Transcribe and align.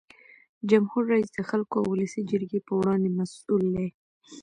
جمهور 0.69 1.03
رئیس 1.11 1.29
د 1.33 1.39
خلکو 1.49 1.75
او 1.81 1.85
ولسي 1.91 2.21
جرګې 2.31 2.59
په 2.67 2.73
وړاندې 2.79 3.09
مسؤل 3.19 3.63
دی. 3.75 3.87